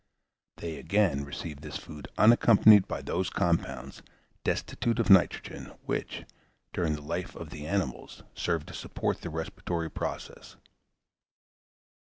They, 0.57 0.77
again, 0.77 1.25
receive 1.25 1.61
this 1.61 1.77
food 1.77 2.07
unaccompanied 2.17 2.87
by 2.87 3.03
those 3.03 3.29
compounds, 3.29 4.01
destitute 4.43 4.97
of 4.97 5.11
nitrogen, 5.11 5.73
which, 5.85 6.25
during 6.73 6.93
the 6.95 7.03
life 7.03 7.35
of 7.35 7.51
the 7.51 7.67
animals, 7.67 8.23
served 8.33 8.65
to 8.69 8.73
support 8.73 9.21
the 9.21 9.29
respiratory 9.29 9.91
process. 9.91 10.55